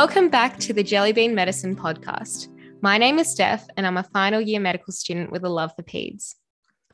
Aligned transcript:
Welcome 0.00 0.28
back 0.28 0.60
to 0.60 0.72
the 0.72 0.84
Jellybean 0.84 1.34
Medicine 1.34 1.74
podcast. 1.74 2.46
My 2.82 2.98
name 2.98 3.18
is 3.18 3.32
Steph, 3.32 3.66
and 3.76 3.84
I'm 3.84 3.96
a 3.96 4.04
final 4.04 4.40
year 4.40 4.60
medical 4.60 4.92
student 4.92 5.32
with 5.32 5.42
a 5.42 5.48
love 5.48 5.72
for 5.74 5.82
peds. 5.82 6.36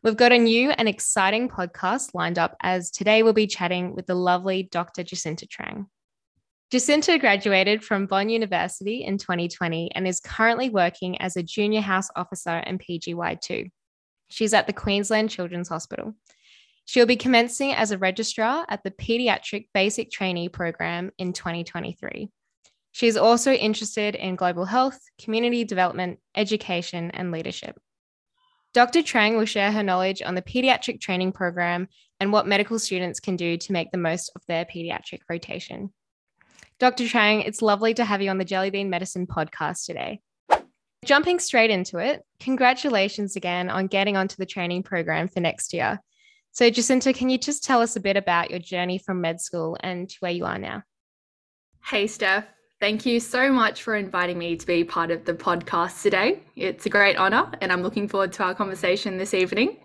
We've 0.02 0.16
got 0.16 0.32
a 0.32 0.38
new 0.38 0.70
and 0.70 0.88
exciting 0.88 1.50
podcast 1.50 2.14
lined 2.14 2.38
up 2.38 2.56
as 2.62 2.90
today 2.90 3.22
we'll 3.22 3.34
be 3.34 3.46
chatting 3.46 3.94
with 3.94 4.06
the 4.06 4.14
lovely 4.14 4.62
Dr. 4.62 5.02
Jacinta 5.02 5.46
Trang. 5.46 5.84
Jacinta 6.70 7.18
graduated 7.18 7.84
from 7.84 8.06
Bond 8.06 8.32
University 8.32 9.04
in 9.04 9.18
2020 9.18 9.94
and 9.94 10.08
is 10.08 10.18
currently 10.18 10.70
working 10.70 11.20
as 11.20 11.36
a 11.36 11.42
junior 11.42 11.82
house 11.82 12.08
officer 12.16 12.56
in 12.60 12.78
PGY2. 12.78 13.70
She's 14.30 14.54
at 14.54 14.66
the 14.66 14.72
Queensland 14.72 15.28
Children's 15.28 15.68
Hospital. 15.68 16.14
She'll 16.86 17.04
be 17.04 17.16
commencing 17.16 17.74
as 17.74 17.90
a 17.90 17.98
registrar 17.98 18.64
at 18.70 18.82
the 18.82 18.92
Pediatric 18.92 19.66
Basic 19.74 20.10
Trainee 20.10 20.48
Program 20.48 21.10
in 21.18 21.34
2023. 21.34 22.30
She 22.94 23.08
is 23.08 23.16
also 23.16 23.50
interested 23.50 24.14
in 24.14 24.36
global 24.36 24.66
health, 24.66 25.00
community 25.20 25.64
development, 25.64 26.20
education, 26.36 27.10
and 27.10 27.32
leadership. 27.32 27.76
Dr. 28.72 29.00
Trang 29.00 29.36
will 29.36 29.46
share 29.46 29.72
her 29.72 29.82
knowledge 29.82 30.22
on 30.22 30.36
the 30.36 30.42
pediatric 30.42 31.00
training 31.00 31.32
program 31.32 31.88
and 32.20 32.30
what 32.30 32.46
medical 32.46 32.78
students 32.78 33.18
can 33.18 33.34
do 33.34 33.56
to 33.56 33.72
make 33.72 33.90
the 33.90 33.98
most 33.98 34.30
of 34.36 34.42
their 34.46 34.64
pediatric 34.64 35.22
rotation. 35.28 35.92
Dr. 36.78 37.02
Trang, 37.02 37.44
it's 37.44 37.62
lovely 37.62 37.94
to 37.94 38.04
have 38.04 38.22
you 38.22 38.30
on 38.30 38.38
the 38.38 38.44
Jellybean 38.44 38.86
Medicine 38.90 39.26
podcast 39.26 39.86
today. 39.86 40.20
Jumping 41.04 41.40
straight 41.40 41.70
into 41.70 41.98
it, 41.98 42.22
congratulations 42.38 43.34
again 43.34 43.70
on 43.70 43.88
getting 43.88 44.16
onto 44.16 44.36
the 44.36 44.46
training 44.46 44.84
program 44.84 45.26
for 45.26 45.40
next 45.40 45.72
year. 45.72 45.98
So, 46.52 46.70
Jacinta, 46.70 47.12
can 47.12 47.28
you 47.28 47.38
just 47.38 47.64
tell 47.64 47.82
us 47.82 47.96
a 47.96 48.00
bit 48.00 48.16
about 48.16 48.50
your 48.50 48.60
journey 48.60 48.98
from 48.98 49.20
med 49.20 49.40
school 49.40 49.76
and 49.80 50.08
to 50.08 50.16
where 50.20 50.30
you 50.30 50.44
are 50.44 50.58
now? 50.58 50.84
Hey, 51.84 52.06
Steph. 52.06 52.46
Thank 52.80 53.06
you 53.06 53.20
so 53.20 53.52
much 53.52 53.82
for 53.82 53.94
inviting 53.94 54.36
me 54.36 54.56
to 54.56 54.66
be 54.66 54.82
part 54.82 55.10
of 55.10 55.24
the 55.24 55.32
podcast 55.32 56.02
today. 56.02 56.40
It's 56.56 56.86
a 56.86 56.90
great 56.90 57.16
honor, 57.16 57.50
and 57.60 57.72
I'm 57.72 57.82
looking 57.82 58.08
forward 58.08 58.32
to 58.34 58.42
our 58.42 58.54
conversation 58.54 59.16
this 59.16 59.32
evening. 59.32 59.78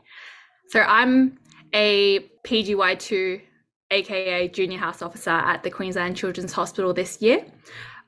So, 0.69 0.81
I'm 0.81 1.37
a 1.73 2.19
PGY2, 2.45 3.41
aka 3.91 4.47
Junior 4.49 4.79
House 4.79 5.03
Officer 5.03 5.29
at 5.29 5.61
the 5.61 5.69
Queensland 5.69 6.17
Children's 6.17 6.51
Hospital 6.51 6.91
this 6.93 7.21
year. 7.21 7.45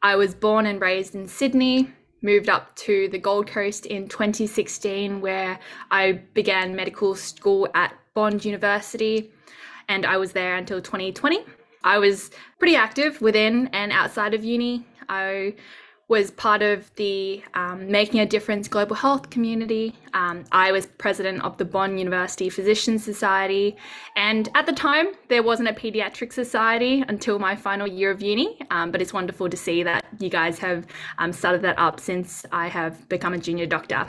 I 0.02 0.16
was 0.16 0.34
born 0.34 0.66
and 0.66 0.82
raised 0.82 1.14
in 1.14 1.28
Sydney, 1.28 1.88
moved 2.24 2.50
up 2.50 2.76
to 2.78 3.08
the 3.10 3.20
Gold 3.20 3.46
Coast 3.46 3.86
in 3.86 4.08
2016, 4.08 5.22
where 5.22 5.60
I 5.92 6.14
began 6.34 6.76
medical 6.76 7.14
school 7.14 7.68
at 7.76 7.94
Bond 8.16 8.44
University, 8.44 9.32
and 9.88 10.08
I 10.08 10.18
was 10.18 10.32
there 10.32 10.56
until 10.56 10.82
2020. 10.82 11.46
I 11.84 11.98
was 11.98 12.32
pretty 12.60 12.76
active 12.76 13.22
within 13.22 13.68
and 13.74 13.92
outside 13.92 14.34
of 14.34 14.44
uni. 14.44 14.86
I 15.10 15.56
was 16.12 16.30
part 16.30 16.62
of 16.62 16.94
the 16.96 17.42
um, 17.54 17.90
Making 17.90 18.20
a 18.20 18.26
Difference 18.26 18.68
Global 18.68 18.98
Health 18.98 19.30
community. 19.30 19.96
Um, 20.14 20.44
I 20.52 20.74
was 20.74 20.86
president 20.86 21.42
of 21.42 21.58
the 21.58 21.64
Bond 21.64 21.98
University 22.00 22.50
Physicians 22.50 23.02
Society. 23.02 23.78
And 24.18 24.50
at 24.54 24.66
the 24.66 24.74
time, 24.74 25.14
there 25.30 25.42
wasn't 25.42 25.70
a 25.70 25.74
pediatric 25.74 26.34
society 26.34 27.06
until 27.08 27.40
my 27.40 27.56
final 27.56 27.88
year 27.88 28.12
of 28.12 28.22
uni. 28.22 28.60
Um, 28.72 28.92
but 28.92 29.02
it's 29.02 29.14
wonderful 29.14 29.50
to 29.50 29.56
see 29.56 29.84
that 29.84 30.04
you 30.20 30.30
guys 30.30 30.60
have 30.60 30.86
um, 31.18 31.32
started 31.32 31.62
that 31.62 31.80
up 31.80 31.98
since 32.02 32.46
I 32.52 32.68
have 32.68 33.08
become 33.08 33.34
a 33.34 33.38
junior 33.38 33.66
doctor. 33.66 34.06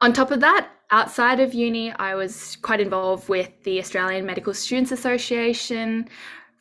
On 0.00 0.14
top 0.14 0.30
of 0.30 0.40
that, 0.40 0.70
outside 0.90 1.40
of 1.40 1.52
uni, 1.52 1.92
I 1.92 2.14
was 2.14 2.56
quite 2.62 2.80
involved 2.80 3.28
with 3.28 3.50
the 3.64 3.78
Australian 3.80 4.24
Medical 4.24 4.54
Students 4.54 4.92
Association, 4.92 6.08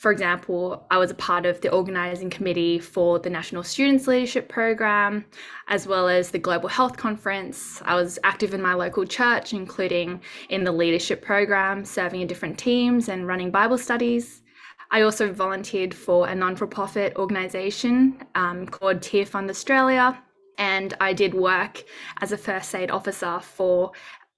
for 0.04 0.12
example, 0.12 0.86
I 0.92 0.98
was 0.98 1.12
a 1.12 1.16
part 1.16 1.46
of 1.46 1.62
the 1.62 1.72
organising 1.72 2.30
committee 2.30 2.78
for 2.78 3.20
the 3.20 3.30
National 3.30 3.64
Students 3.64 4.06
Leadership 4.06 4.50
Program, 4.50 5.24
as 5.70 5.88
well 5.88 6.10
as 6.10 6.30
the 6.30 6.40
Global 6.40 6.68
Health 6.68 6.98
Conference. 6.98 7.82
I 7.86 7.96
was 7.96 8.20
active 8.26 8.54
in 8.54 8.62
my 8.62 8.74
local 8.74 9.06
church, 9.06 9.54
including 9.54 10.20
in 10.50 10.66
the 10.66 10.74
leadership 10.74 11.22
program, 11.22 11.86
serving 11.86 12.20
in 12.20 12.28
different 12.28 12.58
teams 12.60 13.08
and 13.08 13.26
running 13.26 13.50
Bible 13.50 13.78
studies. 13.78 14.42
I 14.92 15.04
also 15.04 15.32
volunteered 15.32 15.94
for 15.94 16.28
a 16.28 16.36
non 16.36 16.58
for 16.58 16.68
profit 16.68 17.16
organisation 17.16 18.22
um, 18.36 18.68
called 18.68 19.02
Tear 19.02 19.26
Fund 19.26 19.50
Australia, 19.50 20.22
and 20.58 20.94
I 21.00 21.14
did 21.14 21.34
work 21.34 21.82
as 22.20 22.34
a 22.34 22.38
first 22.38 22.76
aid 22.76 22.92
officer 22.92 23.40
for 23.40 23.94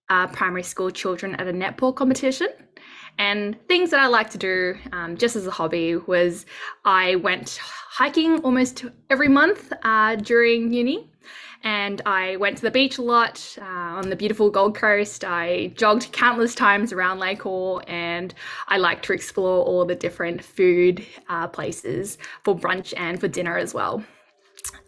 uh, 0.09 0.27
primary 0.27 0.61
school 0.61 0.91
children 0.91 1.33
at 1.33 1.47
a 1.47 1.53
netball 1.53 1.95
competition. 1.95 2.49
And 3.17 3.55
things 3.67 3.91
that 3.91 3.99
I 3.99 4.07
like 4.07 4.29
to 4.31 4.37
do 4.37 4.75
um, 4.91 5.17
just 5.17 5.35
as 5.35 5.47
a 5.47 5.51
hobby 5.51 5.95
was 5.95 6.45
I 6.83 7.15
went 7.15 7.59
hiking 7.61 8.39
almost 8.41 8.85
every 9.09 9.29
month 9.29 9.71
uh, 9.83 10.15
during 10.17 10.73
uni. 10.73 11.09
And 11.63 12.01
I 12.05 12.35
went 12.35 12.57
to 12.57 12.61
the 12.61 12.69
beach 12.69 12.99
a 12.99 13.01
lot 13.01 13.57
uh, 13.59 13.65
on 13.65 14.09
the 14.09 14.15
beautiful 14.15 14.51
Gold 14.51 14.75
Coast. 14.75 15.23
I 15.23 15.73
jogged 15.75 16.11
countless 16.11 16.53
times 16.53 16.93
around 16.93 17.17
Lake 17.17 17.43
Orr, 17.43 17.81
and 17.87 18.35
I 18.67 18.77
like 18.77 19.01
to 19.03 19.13
explore 19.13 19.65
all 19.65 19.83
the 19.83 19.95
different 19.95 20.43
food 20.43 21.03
uh, 21.27 21.47
places 21.47 22.19
for 22.43 22.55
brunch 22.55 22.93
and 22.95 23.19
for 23.19 23.27
dinner 23.27 23.57
as 23.57 23.73
well. 23.73 24.03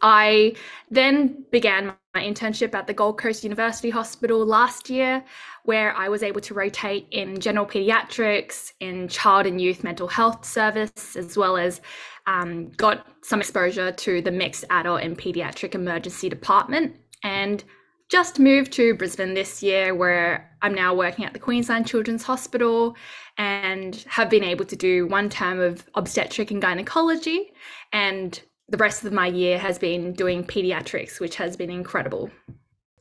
I 0.01 0.55
then 0.89 1.45
began 1.51 1.93
my 2.13 2.21
internship 2.21 2.73
at 2.73 2.87
the 2.87 2.93
Gold 2.93 3.19
Coast 3.19 3.43
University 3.43 3.89
Hospital 3.89 4.45
last 4.45 4.89
year, 4.89 5.23
where 5.63 5.95
I 5.95 6.09
was 6.09 6.23
able 6.23 6.41
to 6.41 6.53
rotate 6.53 7.07
in 7.11 7.39
general 7.39 7.65
pediatrics, 7.65 8.71
in 8.79 9.07
child 9.07 9.45
and 9.45 9.59
youth 9.59 9.83
mental 9.83 10.07
health 10.07 10.45
service, 10.45 11.15
as 11.15 11.37
well 11.37 11.57
as 11.57 11.81
um, 12.25 12.69
got 12.71 13.07
some 13.23 13.39
exposure 13.39 13.91
to 13.91 14.21
the 14.21 14.31
mixed 14.31 14.65
adult 14.69 15.01
and 15.01 15.17
pediatric 15.17 15.75
emergency 15.75 16.29
department. 16.29 16.95
And 17.23 17.63
just 18.09 18.39
moved 18.39 18.71
to 18.73 18.95
Brisbane 18.95 19.33
this 19.33 19.61
year, 19.61 19.93
where 19.93 20.49
I'm 20.61 20.73
now 20.73 20.93
working 20.93 21.25
at 21.25 21.33
the 21.33 21.39
Queensland 21.39 21.87
Children's 21.87 22.23
Hospital 22.23 22.95
and 23.37 23.95
have 24.07 24.29
been 24.29 24.43
able 24.43 24.65
to 24.65 24.75
do 24.75 25.07
one 25.07 25.29
term 25.29 25.59
of 25.59 25.85
obstetric 25.93 26.51
and 26.51 26.61
gynecology 26.61 27.51
and 27.91 28.41
the 28.69 28.77
rest 28.77 29.05
of 29.05 29.13
my 29.13 29.27
year 29.27 29.57
has 29.57 29.79
been 29.79 30.13
doing 30.13 30.43
pediatrics, 30.43 31.19
which 31.19 31.35
has 31.37 31.55
been 31.55 31.69
incredible. 31.69 32.29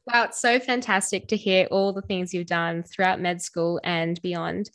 Wow, 0.06 0.24
it's 0.24 0.40
so 0.40 0.60
fantastic 0.60 1.26
to 1.28 1.36
hear 1.36 1.66
all 1.72 1.92
the 1.92 2.02
things 2.02 2.32
you've 2.32 2.46
done 2.46 2.84
throughout 2.84 3.20
med 3.20 3.42
school 3.42 3.80
and 3.82 4.20
beyond. 4.22 4.70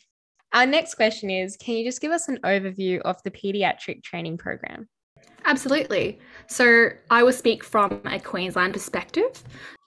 Our 0.53 0.66
next 0.66 0.96
question 0.96 1.29
is 1.29 1.56
Can 1.56 1.75
you 1.75 1.85
just 1.85 2.02
give 2.02 2.12
us 2.12 2.28
an 2.28 2.40
overview 2.44 3.00
of 3.02 3.24
the 3.24 3.31
pediatric 3.31 4.03
training 4.03 4.38
program? 4.38 4.90
Absolutely. 5.46 6.19
So, 6.47 6.90
I 7.09 7.23
will 7.23 7.31
speak 7.31 7.63
from 7.63 8.02
a 8.06 8.19
Queensland 8.19 8.73
perspective. 8.73 9.44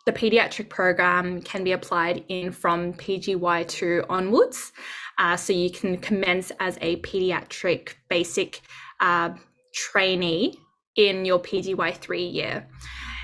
The 0.07 0.13
pediatric 0.13 0.71
program 0.71 1.43
can 1.43 1.65
be 1.65 1.73
applied 1.73 2.25
in 2.29 2.51
from 2.51 2.95
PGY2 2.95 4.07
onwards. 4.09 4.73
Uh, 5.19 5.37
so, 5.37 5.53
you 5.53 5.71
can 5.71 5.99
commence 5.99 6.51
as 6.61 6.79
a 6.81 6.97
pediatric 7.03 7.95
basic 8.09 8.63
uh, 9.01 9.31
trainee 9.75 10.59
in 10.97 11.25
your 11.25 11.39
PGY3 11.39 12.33
year. 12.33 12.67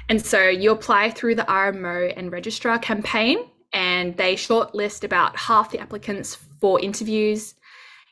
And 0.09 0.25
so 0.25 0.49
you 0.49 0.73
apply 0.73 1.11
through 1.11 1.37
the 1.37 1.45
RMO 1.45 2.13
and 2.17 2.33
registrar 2.33 2.79
campaign, 2.79 3.39
and 3.73 4.17
they 4.17 4.35
shortlist 4.35 5.05
about 5.05 5.37
half 5.37 5.71
the 5.71 5.79
applicants 5.79 6.37
for 6.61 6.81
interviews. 6.81 7.55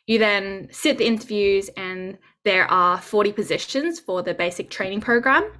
You 0.06 0.18
then 0.18 0.68
sit 0.70 0.98
the 0.98 1.06
interviews, 1.06 1.68
and 1.76 2.18
there 2.44 2.70
are 2.70 3.00
40 3.00 3.32
positions 3.32 3.98
for 3.98 4.22
the 4.22 4.32
basic 4.32 4.70
training 4.70 5.00
program. 5.00 5.50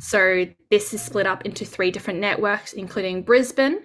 So 0.00 0.46
this 0.70 0.92
is 0.92 1.00
split 1.00 1.26
up 1.26 1.46
into 1.46 1.64
three 1.64 1.92
different 1.92 2.18
networks, 2.18 2.72
including 2.72 3.22
Brisbane, 3.22 3.78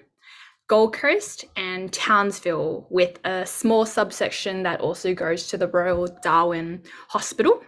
Gold 0.68 0.94
Coast, 0.94 1.46
and 1.56 1.94
Townsville, 1.94 2.88
with 2.90 3.20
a 3.24 3.46
small 3.46 3.86
subsection 3.86 4.64
that 4.64 4.82
also 4.82 5.14
goes 5.14 5.48
to 5.48 5.58
the 5.58 5.68
Royal 5.68 6.08
Darwin 6.24 6.82
Hospital. 7.10 7.62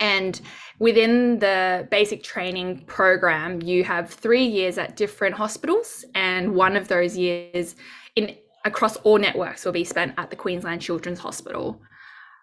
And 0.00 0.40
within 0.78 1.38
the 1.38 1.86
basic 1.90 2.22
training 2.22 2.84
program, 2.86 3.62
you 3.62 3.84
have 3.84 4.10
three 4.10 4.44
years 4.44 4.78
at 4.78 4.96
different 4.96 5.34
hospitals, 5.34 6.04
and 6.14 6.54
one 6.54 6.76
of 6.76 6.88
those 6.88 7.16
years 7.16 7.76
in 8.16 8.36
across 8.64 8.96
all 8.98 9.18
networks 9.18 9.64
will 9.64 9.72
be 9.72 9.84
spent 9.84 10.14
at 10.16 10.30
the 10.30 10.36
Queensland 10.36 10.80
Children's 10.80 11.18
Hospital. 11.18 11.80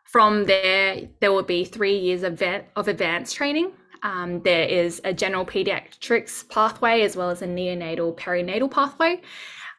From 0.04 0.46
there, 0.46 1.10
there 1.20 1.32
will 1.32 1.44
be 1.44 1.66
three 1.66 1.98
years 1.98 2.24
of, 2.24 2.42
of 2.76 2.88
advanced 2.88 3.36
training. 3.36 3.72
Um, 4.04 4.42
there 4.44 4.66
is 4.66 5.02
a 5.04 5.14
general 5.14 5.46
pediatrics 5.46 6.48
pathway 6.50 7.02
as 7.02 7.16
well 7.16 7.30
as 7.30 7.42
a 7.42 7.48
neonatal 7.48 8.18
perinatal 8.18 8.70
pathway. 8.70 9.22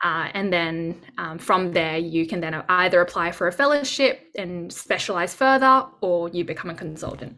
Uh, 0.03 0.29
and 0.35 0.53
then 0.53 1.01
um, 1.19 1.39
from 1.39 1.73
there, 1.73 1.97
you 1.97 2.27
can 2.27 2.41
then 2.41 2.55
either 2.69 3.01
apply 3.01 3.31
for 3.31 3.47
a 3.47 3.53
fellowship 3.53 4.31
and 4.37 4.73
specialize 4.73 5.33
further, 5.33 5.87
or 6.01 6.29
you 6.31 6.45
become 6.45 6.71
a 6.71 6.75
consultant. 6.75 7.37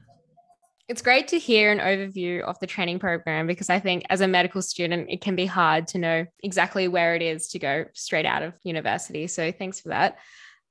It's 0.87 1.01
great 1.01 1.29
to 1.29 1.39
hear 1.39 1.73
an 1.73 1.79
overview 1.79 2.43
of 2.43 2.59
the 2.59 2.67
training 2.67 2.99
program 2.99 3.47
because 3.47 3.71
I 3.71 3.81
think 3.81 4.05
as 4.11 4.21
a 4.21 4.29
medical 4.29 4.61
student, 4.61 5.09
it 5.09 5.23
can 5.23 5.35
be 5.35 5.47
hard 5.47 5.87
to 5.89 5.99
know 5.99 6.27
exactly 6.43 6.89
where 6.89 7.15
it 7.15 7.23
is 7.23 7.49
to 7.49 7.59
go 7.59 7.87
straight 7.95 8.27
out 8.27 8.43
of 8.43 8.53
university. 8.65 9.27
So 9.27 9.51
thanks 9.51 9.81
for 9.81 9.89
that. 9.89 10.19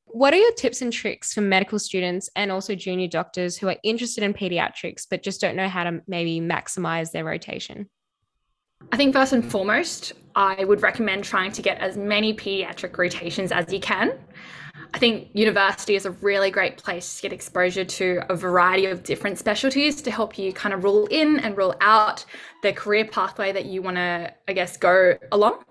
What 0.05 0.31
are 0.31 0.37
your 0.37 0.53
tips 0.53 0.83
and 0.83 0.93
tricks 0.93 1.33
for 1.33 1.41
medical 1.41 1.79
students 1.79 2.29
and 2.35 2.51
also 2.51 2.75
junior 2.75 3.07
doctors 3.07 3.57
who 3.57 3.67
are 3.69 3.77
interested 3.83 4.23
in 4.23 4.35
pediatrics 4.35 5.07
but 5.09 5.23
just 5.23 5.41
don't 5.41 5.55
know 5.55 5.67
how 5.67 5.83
to 5.83 6.01
maybe 6.07 6.39
maximize 6.39 7.11
their 7.11 7.25
rotation? 7.25 7.89
I 8.91 8.97
think 8.97 9.15
first 9.15 9.33
and 9.33 9.43
foremost, 9.43 10.13
I 10.35 10.63
would 10.63 10.83
recommend 10.83 11.23
trying 11.23 11.51
to 11.53 11.63
get 11.63 11.79
as 11.79 11.97
many 11.97 12.35
pediatric 12.35 12.95
rotations 12.99 13.51
as 13.51 13.73
you 13.73 13.79
can. 13.79 14.19
I 14.93 14.99
think 14.99 15.29
university 15.33 15.95
is 15.95 16.05
a 16.05 16.11
really 16.11 16.51
great 16.51 16.77
place 16.77 17.15
to 17.15 17.23
get 17.23 17.33
exposure 17.33 17.83
to 17.83 18.21
a 18.29 18.35
variety 18.35 18.85
of 18.85 19.03
different 19.03 19.39
specialties 19.39 20.03
to 20.03 20.11
help 20.11 20.37
you 20.37 20.53
kind 20.53 20.73
of 20.73 20.83
rule 20.83 21.07
in 21.07 21.39
and 21.39 21.57
rule 21.57 21.73
out 21.81 22.23
the 22.61 22.71
career 22.73 23.05
pathway 23.05 23.51
that 23.51 23.65
you 23.65 23.81
want 23.81 23.97
to, 23.97 24.31
I 24.47 24.53
guess, 24.53 24.77
go 24.77 25.15
along. 25.31 25.63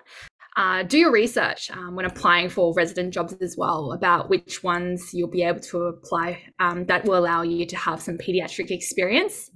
Uh, 0.57 0.83
do 0.83 0.99
your 0.99 1.13
research 1.13 1.71
um, 1.71 1.95
when 1.95 2.05
applying 2.05 2.49
for 2.49 2.75
resident 2.75 3.15
jobs 3.15 3.33
as 3.41 3.55
well 3.57 3.93
about 3.93 4.29
which 4.29 4.63
ones 4.63 5.11
you'll 5.15 5.31
be 5.31 5.43
able 5.43 5.61
to 5.61 5.85
apply 5.85 6.43
um, 6.59 6.85
that 6.87 7.05
will 7.05 7.17
allow 7.17 7.43
you 7.43 7.65
to 7.65 7.77
have 7.77 8.03
some 8.03 8.19
pediatric 8.19 8.71
experience. 8.71 9.51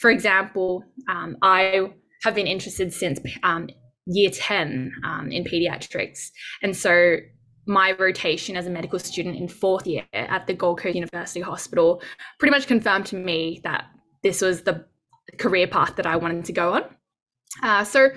For 0.00 0.10
example, 0.10 0.84
um, 1.08 1.36
I 1.40 1.92
have 2.24 2.34
been 2.34 2.46
interested 2.46 2.92
since 2.92 3.20
um, 3.42 3.68
year 4.06 4.30
10 4.30 4.92
um, 5.04 5.30
in 5.30 5.44
pediatrics. 5.44 6.30
And 6.62 6.76
so 6.76 7.16
my 7.66 7.92
rotation 7.92 8.56
as 8.56 8.66
a 8.66 8.70
medical 8.70 8.98
student 8.98 9.36
in 9.36 9.48
fourth 9.48 9.86
year 9.86 10.04
at 10.12 10.46
the 10.46 10.54
Gold 10.54 10.78
Coast 10.78 10.94
University 10.94 11.40
Hospital 11.40 12.02
pretty 12.38 12.50
much 12.50 12.66
confirmed 12.66 13.06
to 13.06 13.16
me 13.16 13.60
that 13.64 13.86
this 14.22 14.40
was 14.40 14.62
the 14.62 14.84
career 15.38 15.66
path 15.66 15.96
that 15.96 16.06
I 16.06 16.16
wanted 16.16 16.44
to 16.46 16.52
go 16.52 16.74
on. 16.74 16.84
Uh, 17.62 17.84
so 17.84 18.10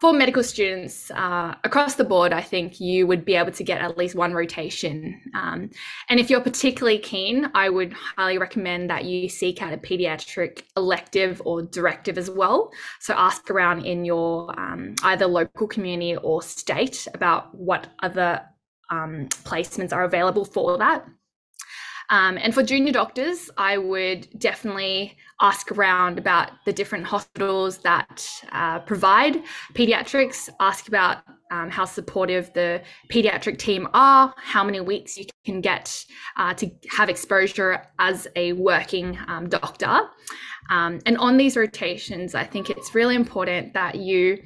for 0.00 0.12
medical 0.12 0.42
students 0.42 1.10
uh, 1.12 1.54
across 1.64 1.94
the 1.94 2.04
board, 2.04 2.32
I 2.32 2.42
think 2.42 2.78
you 2.80 3.06
would 3.06 3.24
be 3.24 3.36
able 3.36 3.52
to 3.52 3.64
get 3.64 3.80
at 3.80 3.96
least 3.96 4.14
one 4.14 4.34
rotation. 4.34 5.18
Um, 5.34 5.70
and 6.08 6.20
if 6.20 6.28
you're 6.28 6.42
particularly 6.42 6.98
keen, 6.98 7.50
I 7.54 7.70
would 7.70 7.92
highly 7.92 8.36
recommend 8.36 8.90
that 8.90 9.04
you 9.04 9.28
seek 9.28 9.62
out 9.62 9.72
a 9.72 9.78
pediatric 9.78 10.64
elective 10.76 11.40
or 11.44 11.62
directive 11.62 12.18
as 12.18 12.28
well. 12.28 12.70
So 13.00 13.14
ask 13.14 13.50
around 13.50 13.86
in 13.86 14.04
your 14.04 14.58
um, 14.60 14.94
either 15.04 15.26
local 15.26 15.66
community 15.66 16.16
or 16.16 16.42
state 16.42 17.08
about 17.14 17.54
what 17.54 17.86
other 18.02 18.42
um, 18.90 19.28
placements 19.44 19.92
are 19.92 20.04
available 20.04 20.44
for 20.44 20.78
that. 20.78 21.04
Um, 22.10 22.38
and 22.38 22.52
for 22.52 22.62
junior 22.62 22.92
doctors, 22.92 23.50
I 23.56 23.78
would 23.78 24.28
definitely 24.38 25.16
ask 25.40 25.72
around 25.72 26.18
about 26.18 26.50
the 26.66 26.72
different 26.72 27.06
hospitals 27.06 27.78
that 27.78 28.26
uh, 28.52 28.80
provide 28.80 29.42
pediatrics, 29.72 30.48
ask 30.60 30.86
about 30.88 31.18
um, 31.50 31.70
how 31.70 31.84
supportive 31.84 32.52
the 32.52 32.82
pediatric 33.10 33.58
team 33.58 33.88
are, 33.94 34.34
how 34.36 34.62
many 34.62 34.80
weeks 34.80 35.16
you 35.16 35.24
can 35.44 35.60
get 35.60 36.04
uh, 36.36 36.52
to 36.54 36.70
have 36.90 37.08
exposure 37.08 37.86
as 37.98 38.28
a 38.36 38.52
working 38.52 39.18
um, 39.26 39.48
doctor. 39.48 40.00
Um, 40.70 41.00
and 41.06 41.16
on 41.18 41.36
these 41.36 41.56
rotations, 41.56 42.34
I 42.34 42.44
think 42.44 42.70
it's 42.70 42.94
really 42.94 43.14
important 43.14 43.74
that 43.74 43.96
you 43.96 44.42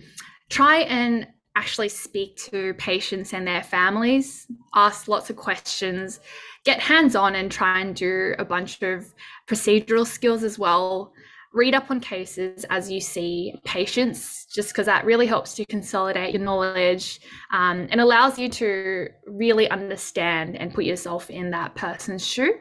try 0.49 0.79
and 0.79 1.26
actually 1.58 1.88
speak 1.88 2.37
to 2.37 2.72
patients 2.75 3.34
and 3.34 3.44
their 3.44 3.64
families, 3.64 4.46
ask 4.76 5.08
lots 5.08 5.28
of 5.28 5.34
questions, 5.34 6.20
get 6.64 6.78
hands 6.78 7.16
on 7.16 7.34
and 7.34 7.50
try 7.50 7.81
and 7.81 7.96
do 7.96 8.34
a 8.38 8.44
bunch 8.44 8.81
of 8.82 9.12
procedural 9.49 10.06
skills 10.06 10.44
as 10.44 10.56
well. 10.56 11.12
Read 11.52 11.75
up 11.75 11.90
on 11.90 11.99
cases 11.99 12.64
as 12.70 12.88
you 12.88 13.00
see 13.00 13.55
patients, 13.64 14.46
just 14.55 14.69
because 14.69 14.87
that 14.87 15.05
really 15.05 15.26
helps 15.26 15.55
to 15.55 15.64
consolidate 15.66 16.32
your 16.32 16.43
knowledge 16.43 17.20
um, 17.52 17.88
and 17.90 18.00
allows 18.00 18.38
you 18.38 18.49
to 18.50 19.08
really 19.26 19.69
understand 19.69 20.55
and 20.56 20.72
put 20.72 20.84
yourself 20.84 21.28
in 21.28 21.50
that 21.50 21.75
person's 21.75 22.25
shoe. 22.25 22.55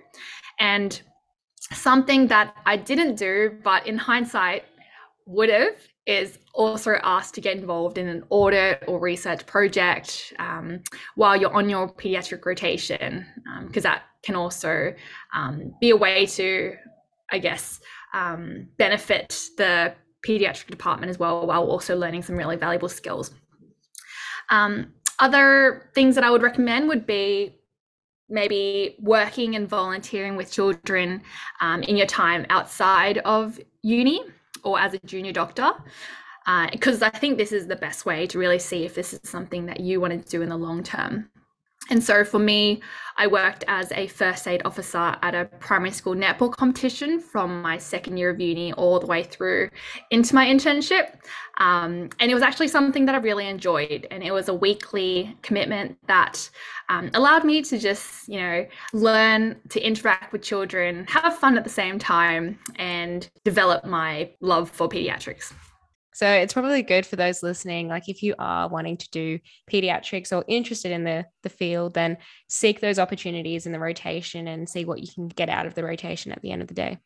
And 0.59 0.99
something 1.71 2.27
that 2.27 2.55
I 2.65 2.77
didn't 2.77 3.15
do, 3.15 3.59
but 3.63 3.85
in 3.85 3.97
hindsight 3.97 4.63
would 5.27 5.49
have, 5.49 5.75
is 6.07 6.39
also 6.53 6.95
asked 7.03 7.35
to 7.35 7.41
get 7.41 7.57
involved 7.57 7.97
in 7.97 8.07
an 8.07 8.23
audit 8.29 8.83
or 8.87 8.97
research 8.97 9.45
project 9.45 10.33
um, 10.39 10.81
while 11.15 11.35
you're 11.35 11.53
on 11.53 11.69
your 11.69 11.93
pediatric 11.93 12.45
rotation, 12.45 13.25
because 13.67 13.85
um, 13.85 13.91
that 13.91 14.03
can 14.23 14.35
also 14.35 14.93
um, 15.35 15.73
be 15.81 15.89
a 15.89 15.95
way 15.95 16.25
to, 16.25 16.73
I 17.31 17.39
guess, 17.39 17.81
um, 18.13 18.69
benefit 18.77 19.49
the 19.57 19.93
pediatric 20.25 20.67
department 20.67 21.09
as 21.09 21.19
well, 21.19 21.45
while 21.45 21.69
also 21.69 21.95
learning 21.97 22.23
some 22.23 22.37
really 22.37 22.55
valuable 22.55 22.89
skills. 22.89 23.31
Um, 24.49 24.93
other 25.19 25.89
things 25.93 26.15
that 26.15 26.23
I 26.23 26.31
would 26.31 26.41
recommend 26.41 26.87
would 26.87 27.05
be 27.05 27.53
maybe 28.29 28.95
working 29.01 29.55
and 29.55 29.67
volunteering 29.67 30.37
with 30.37 30.51
children 30.51 31.21
um, 31.59 31.83
in 31.83 31.97
your 31.97 32.07
time 32.07 32.45
outside 32.49 33.17
of 33.19 33.59
uni 33.81 34.21
or 34.67 34.77
as 34.79 34.93
a 34.93 34.99
junior 35.05 35.31
doctor 35.31 35.71
because 36.71 37.01
uh, 37.01 37.09
I 37.13 37.17
think 37.17 37.37
this 37.37 37.51
is 37.51 37.67
the 37.67 37.75
best 37.75 38.05
way 38.05 38.25
to 38.27 38.39
really 38.39 38.59
see 38.59 38.85
if 38.85 38.95
this 38.95 39.13
is 39.13 39.19
something 39.23 39.65
that 39.65 39.79
you 39.79 39.99
want 39.99 40.13
to 40.13 40.29
do 40.29 40.41
in 40.41 40.49
the 40.49 40.57
long 40.57 40.81
term. 40.81 41.29
And 41.89 42.03
so 42.03 42.23
for 42.23 42.39
me, 42.39 42.81
I 43.19 43.25
worked 43.25 43.63
as 43.67 43.91
a 43.93 44.07
first 44.07 44.47
aid 44.47 44.61
officer 44.63 45.15
at 45.21 45.33
a 45.33 45.45
primary 45.59 45.91
school 45.91 46.13
netball 46.13 46.51
competition 46.51 47.19
from 47.19 47.61
my 47.63 47.77
second 47.77 48.17
year 48.17 48.29
of 48.29 48.39
uni 48.39 48.73
all 48.73 48.99
the 48.99 49.07
way 49.07 49.23
through 49.23 49.69
into 50.11 50.35
my 50.35 50.45
internship. 50.45 51.15
Um, 51.57 52.09
and 52.19 52.29
it 52.29 52.35
was 52.35 52.43
actually 52.43 52.67
something 52.67 53.05
that 53.05 53.15
I 53.15 53.17
really 53.17 53.47
enjoyed. 53.47 54.05
And 54.11 54.23
it 54.23 54.31
was 54.31 54.49
a 54.49 54.53
weekly 54.53 55.35
commitment 55.41 55.97
that 56.07 56.47
um, 56.89 57.09
allowed 57.15 57.43
me 57.43 57.63
to 57.63 57.79
just, 57.79 58.29
you 58.29 58.39
know, 58.39 58.67
learn 58.93 59.55
to 59.69 59.81
interact 59.81 60.31
with 60.31 60.43
children, 60.43 61.05
have 61.07 61.37
fun 61.37 61.57
at 61.57 61.63
the 61.63 61.69
same 61.71 61.97
time, 61.97 62.59
and 62.75 63.27
develop 63.43 63.83
my 63.83 64.29
love 64.41 64.69
for 64.69 64.87
pediatrics. 64.87 65.53
So 66.17 66.27
it's 66.27 66.53
probably 66.53 66.81
good 66.81 67.05
for 67.05 67.15
those 67.15 67.43
listening. 67.43 67.89
Like 67.89 68.09
if 68.09 68.23
you 68.23 68.33
are 68.39 68.67
wanting 68.67 68.97
to 68.97 69.09
do 69.11 69.37
pediatrics 69.71 70.35
or 70.35 70.43
interested 70.47 70.91
in 70.91 71.03
the, 71.03 71.27
the 71.43 71.49
field, 71.49 71.93
then 71.93 72.17
seek 72.49 72.79
those 72.79 72.97
opportunities 72.97 73.67
in 73.67 73.71
the 73.71 73.77
rotation 73.79 74.47
and 74.47 74.67
see 74.67 74.83
what 74.83 74.99
you 74.99 75.07
can 75.13 75.27
get 75.27 75.47
out 75.47 75.67
of 75.67 75.75
the 75.75 75.83
rotation 75.83 76.31
at 76.31 76.41
the 76.41 76.49
end 76.49 76.63
of 76.63 76.69
the 76.69 76.73
day. 76.73 76.97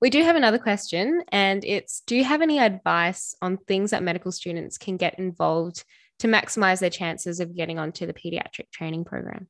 We 0.00 0.08
do 0.08 0.22
have 0.22 0.36
another 0.36 0.58
question, 0.60 1.24
and 1.32 1.64
it's 1.64 2.02
Do 2.06 2.14
you 2.14 2.22
have 2.22 2.42
any 2.42 2.60
advice 2.60 3.34
on 3.42 3.56
things 3.56 3.90
that 3.90 4.04
medical 4.04 4.30
students 4.30 4.78
can 4.78 4.96
get 4.96 5.18
involved 5.18 5.82
to 6.20 6.28
maximize 6.28 6.78
their 6.78 6.90
chances 6.90 7.40
of 7.40 7.56
getting 7.56 7.80
onto 7.80 8.06
the 8.06 8.14
pediatric 8.14 8.70
training 8.70 9.04
program? 9.04 9.48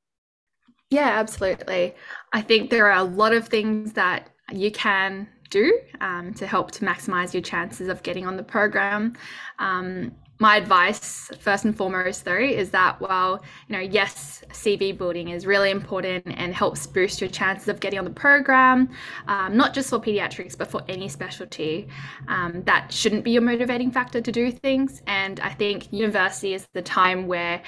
Yeah, 0.88 1.10
absolutely. 1.10 1.94
I 2.32 2.40
think 2.40 2.70
there 2.70 2.90
are 2.90 2.98
a 2.98 3.04
lot 3.04 3.34
of 3.34 3.48
things 3.48 3.92
that 3.92 4.30
you 4.50 4.70
can 4.70 5.28
do 5.50 5.78
um, 6.00 6.32
to 6.34 6.46
help 6.46 6.70
to 6.72 6.84
maximize 6.84 7.34
your 7.34 7.42
chances 7.42 7.88
of 7.88 8.02
getting 8.02 8.26
on 8.26 8.36
the 8.36 8.42
program. 8.42 9.16
Um, 9.58 10.12
my 10.40 10.56
advice, 10.56 11.30
first 11.38 11.66
and 11.66 11.76
foremost, 11.76 12.24
though, 12.24 12.34
is 12.34 12.70
that 12.70 12.98
while 12.98 13.44
you 13.68 13.76
know, 13.76 13.82
yes, 13.82 14.42
CV 14.48 14.96
building 14.96 15.28
is 15.28 15.44
really 15.44 15.70
important 15.70 16.24
and 16.26 16.54
helps 16.54 16.86
boost 16.86 17.20
your 17.20 17.28
chances 17.28 17.68
of 17.68 17.78
getting 17.78 17.98
on 17.98 18.06
the 18.06 18.10
program, 18.10 18.88
um, 19.28 19.54
not 19.54 19.74
just 19.74 19.90
for 19.90 20.00
pediatrics 20.00 20.56
but 20.56 20.70
for 20.70 20.80
any 20.88 21.08
specialty, 21.08 21.88
um, 22.28 22.62
that 22.64 22.90
shouldn't 22.90 23.22
be 23.22 23.32
your 23.32 23.42
motivating 23.42 23.90
factor 23.90 24.22
to 24.22 24.32
do 24.32 24.50
things. 24.50 25.02
And 25.06 25.40
I 25.40 25.50
think 25.50 25.92
university 25.92 26.54
is 26.54 26.66
the 26.72 26.82
time 26.82 27.26
where 27.26 27.60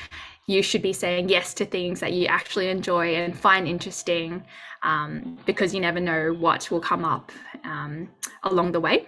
you 0.47 0.63
should 0.63 0.83
be 0.83 0.93
saying 0.93 1.29
yes 1.29 1.55
to 1.55 1.65
things 1.65 2.01
that 2.01 2.13
you 2.13 2.27
actually 2.27 2.69
enjoy 2.69 3.15
and 3.15 3.39
find 3.39 3.69
interesting 3.69 4.45
um, 4.83 5.39
because 5.47 5.75
you 5.75 5.81
never 5.81 6.01
know 6.01 6.33
what 6.33 6.71
will 6.71 6.81
come 6.81 7.05
up 7.05 7.31
um, 7.65 8.09
along 8.43 8.73
the 8.73 8.81
way. 8.81 9.07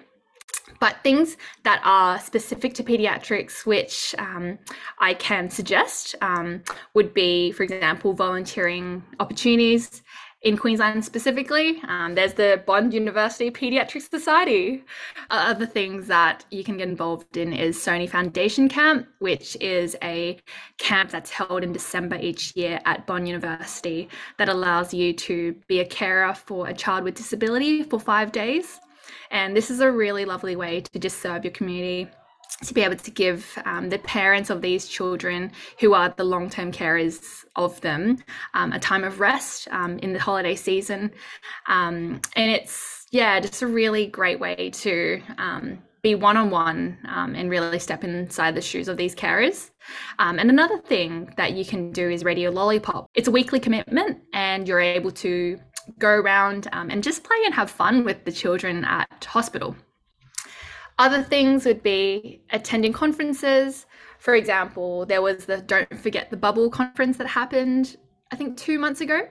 But 0.80 0.96
things 1.02 1.36
that 1.62 1.80
are 1.84 2.18
specific 2.18 2.74
to 2.74 2.82
pediatrics, 2.82 3.66
which 3.66 4.14
um, 4.18 4.58
I 4.98 5.14
can 5.14 5.50
suggest, 5.50 6.14
um, 6.20 6.62
would 6.94 7.14
be, 7.14 7.52
for 7.52 7.62
example, 7.62 8.12
volunteering 8.12 9.02
opportunities 9.20 10.02
in 10.44 10.58
Queensland 10.58 11.04
specifically. 11.04 11.80
Um, 11.88 12.14
there's 12.14 12.34
the 12.34 12.62
Bond 12.66 12.92
University 12.92 13.50
Pediatric 13.50 14.08
Society. 14.08 14.84
Uh, 15.30 15.46
other 15.48 15.64
things 15.64 16.06
that 16.06 16.44
you 16.50 16.62
can 16.62 16.76
get 16.76 16.86
involved 16.86 17.36
in 17.36 17.52
is 17.54 17.78
Sony 17.78 18.08
Foundation 18.08 18.68
Camp, 18.68 19.08
which 19.20 19.56
is 19.60 19.96
a 20.02 20.38
camp 20.78 21.10
that's 21.10 21.30
held 21.30 21.64
in 21.64 21.72
December 21.72 22.16
each 22.20 22.54
year 22.54 22.78
at 22.84 23.06
Bond 23.06 23.26
University 23.26 24.08
that 24.38 24.50
allows 24.50 24.92
you 24.92 25.14
to 25.14 25.54
be 25.66 25.80
a 25.80 25.84
carer 25.84 26.34
for 26.34 26.68
a 26.68 26.74
child 26.74 27.04
with 27.04 27.14
disability 27.14 27.82
for 27.82 27.98
five 27.98 28.30
days. 28.30 28.80
And 29.30 29.56
this 29.56 29.70
is 29.70 29.80
a 29.80 29.90
really 29.90 30.26
lovely 30.26 30.56
way 30.56 30.82
to 30.82 30.98
just 30.98 31.20
serve 31.22 31.44
your 31.44 31.52
community 31.52 32.08
to 32.62 32.74
be 32.74 32.82
able 32.82 32.96
to 32.96 33.10
give 33.10 33.58
um, 33.64 33.88
the 33.90 33.98
parents 33.98 34.50
of 34.50 34.62
these 34.62 34.86
children 34.86 35.50
who 35.80 35.94
are 35.94 36.14
the 36.16 36.24
long-term 36.24 36.72
carers 36.72 37.44
of 37.56 37.80
them 37.80 38.18
um, 38.54 38.72
a 38.72 38.78
time 38.78 39.04
of 39.04 39.20
rest 39.20 39.68
um, 39.70 39.98
in 39.98 40.12
the 40.12 40.18
holiday 40.18 40.54
season 40.54 41.10
um, 41.66 42.20
and 42.36 42.50
it's 42.50 43.06
yeah 43.10 43.38
just 43.40 43.62
a 43.62 43.66
really 43.66 44.06
great 44.06 44.40
way 44.40 44.70
to 44.70 45.20
um, 45.38 45.78
be 46.04 46.14
one 46.14 46.36
on 46.36 46.50
one 46.50 46.98
and 47.06 47.50
really 47.50 47.78
step 47.78 48.04
inside 48.04 48.54
the 48.54 48.60
shoes 48.60 48.88
of 48.88 48.98
these 48.98 49.14
carers. 49.14 49.70
Um, 50.18 50.38
and 50.38 50.50
another 50.50 50.78
thing 50.78 51.32
that 51.38 51.54
you 51.54 51.64
can 51.64 51.92
do 51.92 52.10
is 52.10 52.22
Radio 52.22 52.50
Lollipop. 52.50 53.08
It's 53.14 53.26
a 53.26 53.30
weekly 53.30 53.58
commitment, 53.58 54.20
and 54.34 54.68
you're 54.68 54.80
able 54.80 55.10
to 55.12 55.58
go 55.98 56.10
around 56.10 56.68
and 56.72 57.02
just 57.02 57.24
play 57.24 57.38
and 57.46 57.54
have 57.54 57.70
fun 57.70 58.04
with 58.04 58.24
the 58.24 58.32
children 58.32 58.84
at 58.84 59.24
hospital. 59.24 59.74
Other 60.98 61.22
things 61.22 61.64
would 61.64 61.82
be 61.82 62.40
attending 62.50 62.92
conferences. 62.92 63.86
For 64.18 64.34
example, 64.34 65.06
there 65.06 65.22
was 65.22 65.46
the 65.46 65.58
Don't 65.58 65.98
Forget 65.98 66.30
the 66.30 66.36
Bubble 66.36 66.70
conference 66.70 67.16
that 67.16 67.26
happened, 67.26 67.96
I 68.30 68.36
think, 68.36 68.56
two 68.56 68.78
months 68.78 69.00
ago. 69.00 69.28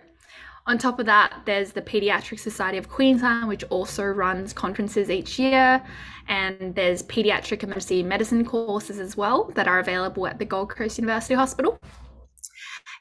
On 0.65 0.77
top 0.77 0.99
of 0.99 1.05
that, 1.07 1.41
there's 1.45 1.73
the 1.73 1.81
Pediatric 1.81 2.39
Society 2.39 2.77
of 2.77 2.89
Queensland, 2.89 3.49
which 3.49 3.65
also 3.65 4.03
runs 4.05 4.53
conferences 4.53 5.09
each 5.09 5.37
year. 5.37 5.83
And 6.29 6.73
there's 6.73 7.03
pediatric 7.03 7.63
emergency 7.63 8.01
medicine 8.01 8.45
courses 8.45 8.97
as 8.97 9.17
well 9.17 9.51
that 9.55 9.67
are 9.67 9.79
available 9.79 10.25
at 10.25 10.39
the 10.39 10.45
Gold 10.45 10.69
Coast 10.69 10.97
University 10.97 11.33
Hospital. 11.33 11.77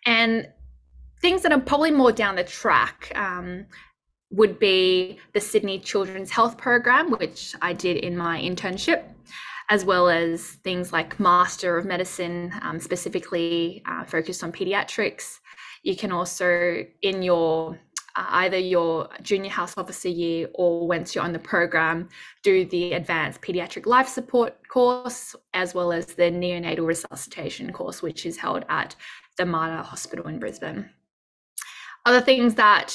And 0.07 0.49
things 1.21 1.42
that 1.42 1.52
are 1.52 1.61
probably 1.61 1.92
more 1.92 2.11
down 2.11 2.35
the 2.35 2.45
track 2.45 3.12
um, 3.14 3.66
would 4.32 4.58
be 4.58 5.18
the 5.34 5.40
Sydney 5.40 5.78
Children's 5.78 6.30
Health 6.30 6.56
Program, 6.56 7.10
which 7.10 7.54
I 7.60 7.72
did 7.72 7.98
in 7.98 8.16
my 8.16 8.40
internship, 8.40 9.04
as 9.68 9.84
well 9.84 10.08
as 10.08 10.42
things 10.64 10.92
like 10.92 11.20
Master 11.20 11.76
of 11.76 11.84
Medicine, 11.84 12.52
um, 12.62 12.80
specifically 12.80 13.82
uh, 13.86 14.04
focused 14.04 14.42
on 14.42 14.50
pediatrics. 14.50 15.40
You 15.82 15.96
can 15.96 16.12
also, 16.12 16.84
in 17.02 17.22
your 17.22 17.78
uh, 18.14 18.26
either 18.28 18.58
your 18.58 19.08
junior 19.22 19.50
house 19.50 19.78
officer 19.78 20.08
year 20.08 20.48
or 20.54 20.86
once 20.86 21.14
you're 21.14 21.24
on 21.24 21.32
the 21.32 21.38
program, 21.38 22.08
do 22.42 22.64
the 22.66 22.92
advanced 22.92 23.40
pediatric 23.40 23.86
life 23.86 24.08
support 24.08 24.68
course, 24.68 25.34
as 25.54 25.74
well 25.74 25.92
as 25.92 26.06
the 26.06 26.24
neonatal 26.24 26.86
resuscitation 26.86 27.72
course, 27.72 28.02
which 28.02 28.26
is 28.26 28.36
held 28.36 28.64
at 28.68 28.94
the 29.38 29.46
Mater 29.46 29.82
Hospital 29.82 30.26
in 30.26 30.38
Brisbane. 30.38 30.90
Other 32.04 32.20
things 32.20 32.54
that 32.56 32.94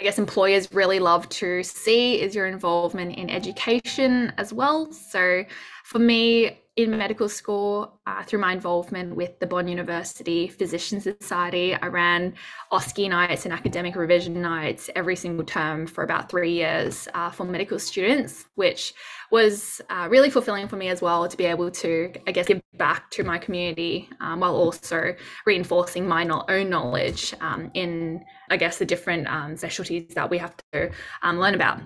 I 0.00 0.04
guess 0.04 0.18
employers 0.18 0.72
really 0.72 1.00
love 1.00 1.28
to 1.30 1.62
see 1.64 2.20
is 2.20 2.34
your 2.34 2.46
involvement 2.46 3.16
in 3.16 3.28
education 3.28 4.32
as 4.38 4.52
well. 4.52 4.92
So 4.92 5.44
for 5.88 5.98
me, 5.98 6.60
in 6.76 6.90
medical 6.90 7.30
school, 7.30 7.98
uh, 8.06 8.22
through 8.22 8.40
my 8.40 8.52
involvement 8.52 9.16
with 9.16 9.40
the 9.40 9.46
Bond 9.46 9.70
University 9.70 10.46
Physician 10.46 11.00
Society, 11.00 11.74
I 11.74 11.86
ran 11.86 12.34
OSCE 12.70 13.08
nights 13.08 13.46
and 13.46 13.54
academic 13.54 13.96
revision 13.96 14.42
nights 14.42 14.90
every 14.94 15.16
single 15.16 15.46
term 15.46 15.86
for 15.86 16.04
about 16.04 16.28
three 16.28 16.52
years 16.52 17.08
uh, 17.14 17.30
for 17.30 17.44
medical 17.44 17.78
students, 17.78 18.44
which 18.54 18.92
was 19.30 19.80
uh, 19.88 20.08
really 20.10 20.28
fulfilling 20.28 20.68
for 20.68 20.76
me 20.76 20.88
as 20.88 21.00
well 21.00 21.26
to 21.26 21.36
be 21.38 21.46
able 21.46 21.70
to, 21.70 22.12
I 22.26 22.32
guess, 22.32 22.46
give 22.46 22.60
back 22.74 23.10
to 23.12 23.24
my 23.24 23.38
community 23.38 24.10
um, 24.20 24.40
while 24.40 24.54
also 24.54 25.14
reinforcing 25.46 26.06
my 26.06 26.22
no- 26.22 26.44
own 26.50 26.68
knowledge 26.68 27.32
um, 27.40 27.70
in, 27.72 28.22
I 28.50 28.58
guess, 28.58 28.76
the 28.76 28.84
different 28.84 29.26
um, 29.26 29.56
specialties 29.56 30.12
that 30.14 30.28
we 30.28 30.36
have 30.36 30.54
to 30.74 30.90
um, 31.22 31.38
learn 31.40 31.54
about. 31.54 31.80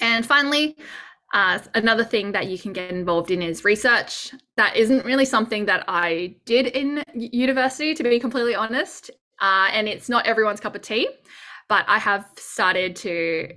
And 0.00 0.24
finally, 0.24 0.76
uh, 1.32 1.58
another 1.74 2.04
thing 2.04 2.32
that 2.32 2.46
you 2.46 2.58
can 2.58 2.72
get 2.72 2.90
involved 2.90 3.30
in 3.30 3.40
is 3.40 3.64
research. 3.64 4.32
That 4.56 4.76
isn't 4.76 5.04
really 5.04 5.24
something 5.24 5.64
that 5.66 5.84
I 5.88 6.36
did 6.44 6.66
in 6.66 7.02
university, 7.14 7.94
to 7.94 8.02
be 8.02 8.20
completely 8.20 8.54
honest. 8.54 9.10
Uh, 9.40 9.68
and 9.72 9.88
it's 9.88 10.08
not 10.08 10.26
everyone's 10.26 10.60
cup 10.60 10.74
of 10.74 10.82
tea, 10.82 11.08
but 11.68 11.84
I 11.88 11.98
have 11.98 12.26
started 12.36 12.94
to 12.96 13.48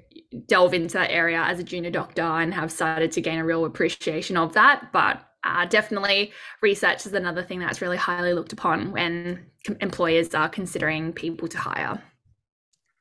delve 0.47 0.73
into 0.73 0.93
that 0.93 1.11
area 1.11 1.41
as 1.41 1.59
a 1.59 1.63
junior 1.63 1.91
doctor 1.91 2.23
and 2.23 2.53
have 2.53 2.71
started 2.71 3.11
to 3.11 3.21
gain 3.21 3.39
a 3.39 3.45
real 3.45 3.65
appreciation 3.65 4.37
of 4.37 4.53
that. 4.53 4.91
But 4.91 5.21
uh, 5.43 5.65
definitely, 5.65 6.31
research 6.61 7.05
is 7.05 7.13
another 7.13 7.43
thing 7.43 7.59
that's 7.59 7.81
really 7.81 7.97
highly 7.97 8.33
looked 8.33 8.53
upon 8.53 8.91
when 8.91 9.45
employers 9.79 10.33
are 10.33 10.49
considering 10.49 11.13
people 11.13 11.47
to 11.49 11.57
hire. 11.57 12.01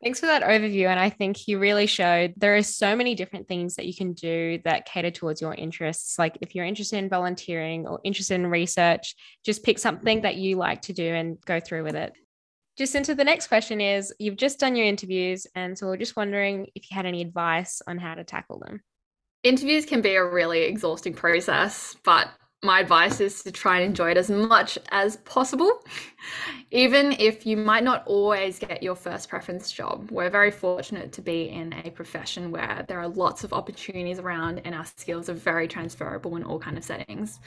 Thanks 0.05 0.21
for 0.21 0.27
that 0.27 0.43
overview. 0.43 0.89
And 0.89 1.01
I 1.01 1.09
think 1.09 1.49
you 1.49 1.59
really 1.59 1.87
showed 1.87 2.35
there 2.37 2.55
are 2.57 2.63
so 2.63 2.95
many 2.95 3.15
different 3.15 3.49
things 3.49 3.77
that 3.77 3.87
you 3.87 3.95
can 3.95 4.13
do 4.13 4.61
that 4.67 4.85
cater 4.85 5.11
towards 5.11 5.41
your 5.41 5.55
interests. 5.55 6.19
Like 6.19 6.37
if 6.43 6.55
you're 6.55 6.67
interested 6.67 6.99
in 6.99 7.09
volunteering 7.09 7.87
or 7.87 8.01
interested 8.05 8.35
in 8.35 8.47
research, 8.49 9.15
just 9.47 9.65
pick 9.65 9.79
something 9.79 10.21
that 10.21 10.37
you 10.37 10.57
like 10.59 10.83
to 10.83 10.93
do 10.93 11.07
and 11.07 11.41
go 11.47 11.59
through 11.59 11.85
with 11.85 11.95
it. 11.95 12.13
Just 12.77 12.95
into 12.95 13.15
the 13.15 13.25
next 13.25 13.47
question 13.47 13.81
is 13.81 14.13
you've 14.19 14.37
just 14.37 14.61
done 14.61 14.77
your 14.77 14.85
interviews. 14.85 15.47
And 15.55 15.79
so 15.79 15.87
we're 15.87 15.97
just 15.97 16.17
wondering 16.17 16.67
if 16.75 16.91
you 16.91 16.95
had 16.95 17.07
any 17.07 17.23
advice 17.23 17.81
on 17.87 17.97
how 17.97 18.15
to 18.15 18.25
tackle 18.25 18.59
them. 18.59 18.83
Interviews 19.43 19.87
can 19.87 20.03
be 20.03 20.17
a 20.17 20.25
really 20.25 20.65
exhausting 20.65 21.15
process, 21.15 21.97
but 22.05 22.29
my 22.65 22.81
advice 22.81 23.21
is 23.21 23.43
to 23.43 23.53
try 23.53 23.77
and 23.79 23.85
enjoy 23.85 24.11
it 24.11 24.17
as 24.17 24.31
much 24.31 24.79
as 24.91 25.17
possible. 25.19 25.85
Even 26.71 27.13
if 27.13 27.45
you 27.45 27.57
might 27.57 27.85
not 27.85 28.03
always 28.07 28.59
get 28.59 28.83
your 28.83 28.97
first 28.97 29.29
preference 29.29 29.71
job, 29.71 30.11
we're 30.11 30.31
very 30.31 30.51
fortunate 30.51 31.13
to 31.13 31.21
be 31.21 31.51
in 31.51 31.75
a 31.85 31.91
profession 31.91 32.51
where 32.51 32.85
there 32.89 32.99
are 32.99 33.09
lots 33.09 33.45
of 33.45 33.53
opportunities 33.53 34.19
around 34.19 34.63
and 34.65 34.75
our 34.75 34.87
skills 34.87 35.29
are 35.29 35.35
very 35.35 35.69
transferable 35.69 36.35
in 36.37 36.43
all 36.43 36.59
kind 36.59 36.79
of 36.79 36.83
settings. 36.83 37.39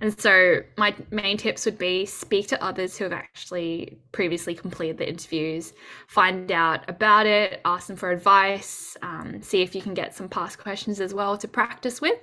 And 0.00 0.18
so 0.20 0.58
my 0.76 0.94
main 1.10 1.38
tips 1.38 1.64
would 1.64 1.78
be 1.78 2.04
speak 2.04 2.46
to 2.48 2.62
others 2.62 2.96
who 2.96 3.04
have 3.04 3.12
actually 3.12 3.98
previously 4.12 4.54
completed 4.54 4.98
the 4.98 5.08
interviews, 5.08 5.72
find 6.06 6.52
out 6.52 6.88
about 6.88 7.26
it, 7.26 7.60
ask 7.64 7.86
them 7.86 7.96
for 7.96 8.10
advice, 8.10 8.96
um, 9.02 9.40
see 9.42 9.62
if 9.62 9.74
you 9.74 9.80
can 9.80 9.94
get 9.94 10.14
some 10.14 10.28
past 10.28 10.58
questions 10.58 11.00
as 11.00 11.14
well 11.14 11.38
to 11.38 11.48
practice 11.48 12.00
with. 12.00 12.20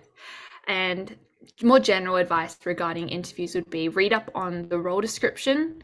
And 0.67 1.15
more 1.61 1.79
general 1.79 2.15
advice 2.17 2.57
regarding 2.65 3.09
interviews 3.09 3.55
would 3.55 3.69
be 3.69 3.89
read 3.89 4.13
up 4.13 4.29
on 4.35 4.67
the 4.69 4.79
role 4.79 5.01
description, 5.01 5.81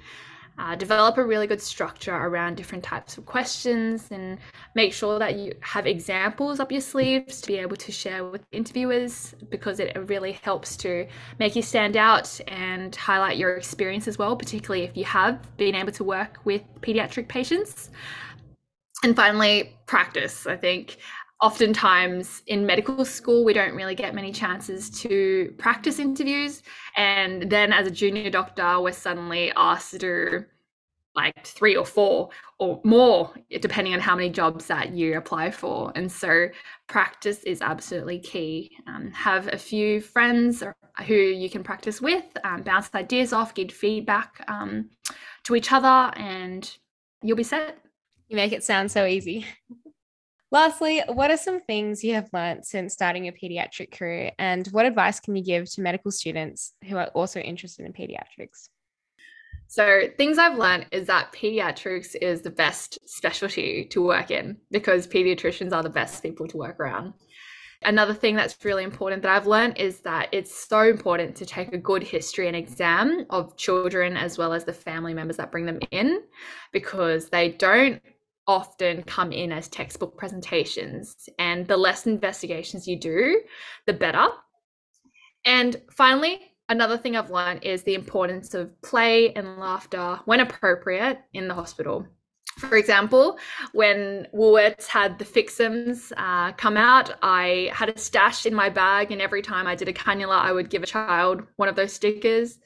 uh, 0.58 0.76
develop 0.76 1.18
a 1.18 1.24
really 1.24 1.48
good 1.48 1.62
structure 1.62 2.14
around 2.14 2.56
different 2.56 2.84
types 2.84 3.18
of 3.18 3.26
questions, 3.26 4.10
and 4.12 4.38
make 4.76 4.94
sure 4.94 5.18
that 5.18 5.36
you 5.36 5.54
have 5.62 5.88
examples 5.88 6.60
up 6.60 6.72
your 6.72 6.82
sleeves 6.82 7.42
to 7.42 7.48
be 7.48 7.58
able 7.58 7.76
to 7.76 7.92
share 7.92 8.26
with 8.26 8.44
interviewers 8.52 9.34
because 9.50 9.80
it 9.80 9.96
really 10.08 10.34
helps 10.44 10.76
to 10.78 11.08
make 11.40 11.56
you 11.56 11.62
stand 11.62 11.96
out 11.96 12.40
and 12.48 12.96
highlight 12.96 13.38
your 13.38 13.56
experience 13.56 14.08
as 14.08 14.18
well, 14.18 14.36
particularly 14.36 14.84
if 14.84 14.96
you 14.96 15.06
have 15.06 15.40
been 15.58 15.74
able 15.74 15.92
to 15.92 16.04
work 16.04 16.40
with 16.44 16.62
pediatric 16.82 17.28
patients. 17.28 17.90
And 19.04 19.16
finally, 19.16 19.74
practice. 19.88 20.46
I 20.46 20.58
think 20.58 20.98
oftentimes 21.42 22.44
in 22.48 22.66
medical 22.66 23.04
school 23.04 23.44
we 23.44 23.54
don't 23.54 23.76
really 23.76 23.96
get 23.96 24.14
many 24.14 24.32
chances 24.32 24.90
to 24.90 25.54
practice 25.58 26.00
interviews. 26.00 26.62
And 26.96 27.50
then 27.50 27.74
as 27.74 27.88
a 27.88 27.92
junior 27.92 28.30
doctor 28.30 28.80
we're 28.80 28.92
suddenly 28.92 29.52
asked 29.56 29.92
to 29.92 29.98
do 29.98 30.46
like 31.14 31.46
three 31.46 31.76
or 31.76 31.86
four 31.86 32.30
or 32.58 32.80
more 32.86 33.34
depending 33.60 33.94
on 33.94 34.00
how 34.00 34.16
many 34.16 34.30
jobs 34.30 34.68
that 34.68 34.94
you 34.94 35.18
apply 35.18 35.52
for. 35.52 35.92
And 35.96 36.10
so 36.12 36.48
practice 36.88 37.44
is 37.44 37.62
absolutely 37.62 38.20
key. 38.20 38.78
Um, 38.88 39.12
have 39.12 39.48
a 39.52 39.58
few 39.58 40.00
friends 40.00 40.64
who 41.08 41.16
you 41.16 41.50
can 41.50 41.64
practice 41.64 42.02
with 42.02 42.26
um, 42.44 42.62
bounce 42.62 42.90
ideas 42.94 43.34
off 43.34 43.56
give 43.56 43.72
feedback 43.72 44.44
um, 44.48 44.90
to 45.44 45.56
each 45.56 45.72
other 45.72 46.12
and 46.18 46.78
you'll 47.24 47.36
be 47.36 47.44
set. 47.44 47.80
You 48.30 48.36
make 48.38 48.54
it 48.54 48.64
sound 48.64 48.92
so 48.92 49.06
easy 49.06 49.46
Lastly, 50.52 51.02
what 51.08 51.32
are 51.32 51.38
some 51.38 51.62
things 51.62 52.04
you 52.04 52.14
have 52.16 52.30
learnt 52.34 52.66
since 52.66 52.92
starting 52.92 53.24
your 53.24 53.34
pediatric 53.34 53.98
career, 53.98 54.32
and 54.38 54.68
what 54.68 54.86
advice 54.86 55.22
can 55.22 55.34
you 55.38 55.44
give 55.44 55.72
to 55.72 55.82
medical 55.82 56.12
students 56.12 56.74
who 56.90 56.98
are 56.98 57.08
also 57.08 57.40
interested 57.40 57.86
in 57.86 57.94
pediatrics? 57.94 58.68
So, 59.68 60.02
things 60.18 60.38
I've 60.38 60.58
learned 60.58 60.88
is 60.92 61.08
that 61.08 61.32
pediatrics 61.32 62.16
is 62.22 62.42
the 62.42 62.50
best 62.50 63.00
specialty 63.06 63.86
to 63.86 64.04
work 64.04 64.30
in 64.30 64.58
because 64.72 65.08
pediatricians 65.08 65.72
are 65.72 65.84
the 65.84 65.90
best 65.90 66.22
people 66.22 66.46
to 66.50 66.58
work 66.58 66.82
around. 66.82 67.14
Another 67.84 68.14
thing 68.14 68.36
that's 68.36 68.58
really 68.66 68.84
important 68.84 69.24
that 69.24 69.32
I've 69.32 69.48
learned 69.48 69.78
is 69.78 70.02
that 70.02 70.28
it's 70.34 70.68
so 70.68 70.82
important 70.82 71.38
to 71.38 71.46
take 71.46 71.74
a 71.74 71.78
good 71.78 72.04
history 72.04 72.48
and 72.48 72.58
exam 72.58 73.26
of 73.30 73.56
children 73.56 74.18
as 74.18 74.38
well 74.38 74.52
as 74.52 74.66
the 74.66 74.74
family 74.74 75.14
members 75.14 75.38
that 75.38 75.52
bring 75.52 75.66
them 75.66 75.80
in 75.92 76.22
because 76.74 77.30
they 77.30 77.50
don't 77.50 78.02
often 78.48 79.04
come 79.04 79.32
in 79.32 79.52
as 79.52 79.68
textbook 79.68 80.18
presentations. 80.18 81.30
And 81.40 81.68
the 81.68 81.78
less 81.78 82.08
investigations 82.08 82.88
you 82.88 83.00
do, 83.00 83.42
the 83.86 83.94
better. 83.94 84.28
And 85.46 85.82
finally, 85.96 86.40
another 86.70 86.98
thing 86.98 87.16
I've 87.16 87.32
learned 87.32 87.64
is 87.64 87.84
the 87.84 87.96
importance 87.96 88.54
of 88.54 88.80
play 88.82 89.34
and 89.34 89.58
laughter 89.58 90.20
when 90.26 90.40
appropriate 90.40 91.20
in 91.34 91.48
the 91.48 91.54
hospital. 91.54 92.08
For 92.60 92.76
example, 92.76 93.40
when 93.72 94.28
Woolworths 94.36 94.86
had 94.86 95.18
the 95.18 95.26
Fixums 95.26 96.12
uh, 96.18 96.52
come 96.54 96.76
out, 96.76 97.16
I 97.22 97.72
had 97.74 97.90
a 97.90 97.98
stash 97.98 98.46
in 98.46 98.54
my 98.54 98.70
bag, 98.70 99.12
and 99.12 99.22
every 99.22 99.42
time 99.42 99.68
I 99.68 99.76
did 99.76 99.88
a 99.88 99.94
cannula, 99.94 100.38
I 100.38 100.52
would 100.52 100.70
give 100.70 100.84
a 100.84 100.88
child 100.88 101.44
one 101.56 101.70
of 101.70 101.76
those 101.76 101.94
stickers. 101.94 102.60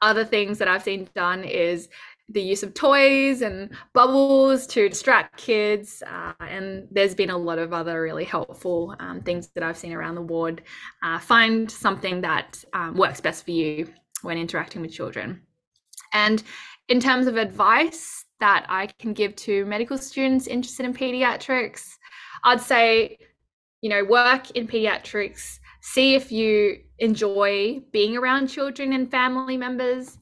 Other 0.00 0.24
things 0.24 0.58
that 0.58 0.68
I've 0.68 0.84
seen 0.84 1.08
done 1.14 1.42
is 1.42 1.88
the 2.32 2.42
use 2.42 2.62
of 2.62 2.74
toys 2.74 3.42
and 3.42 3.70
bubbles 3.92 4.66
to 4.68 4.88
distract 4.88 5.36
kids. 5.36 6.02
Uh, 6.06 6.32
and 6.40 6.88
there's 6.90 7.14
been 7.14 7.30
a 7.30 7.36
lot 7.36 7.58
of 7.58 7.72
other 7.72 8.02
really 8.02 8.24
helpful 8.24 8.94
um, 9.00 9.20
things 9.20 9.48
that 9.54 9.62
I've 9.62 9.76
seen 9.76 9.92
around 9.92 10.14
the 10.14 10.22
ward. 10.22 10.62
Uh, 11.02 11.18
find 11.18 11.70
something 11.70 12.20
that 12.22 12.64
um, 12.72 12.94
works 12.94 13.20
best 13.20 13.44
for 13.44 13.50
you 13.50 13.88
when 14.22 14.38
interacting 14.38 14.82
with 14.82 14.92
children. 14.92 15.42
And 16.12 16.42
in 16.88 17.00
terms 17.00 17.26
of 17.26 17.36
advice 17.36 18.24
that 18.40 18.66
I 18.68 18.86
can 18.86 19.12
give 19.12 19.36
to 19.36 19.64
medical 19.66 19.98
students 19.98 20.46
interested 20.46 20.84
in 20.84 20.94
pediatrics, 20.94 21.96
I'd 22.44 22.60
say, 22.60 23.18
you 23.80 23.90
know, 23.90 24.04
work 24.04 24.50
in 24.52 24.66
pediatrics, 24.66 25.58
see 25.80 26.14
if 26.14 26.30
you 26.30 26.78
enjoy 26.98 27.80
being 27.92 28.16
around 28.16 28.48
children 28.48 28.92
and 28.92 29.10
family 29.10 29.56
members 29.56 30.18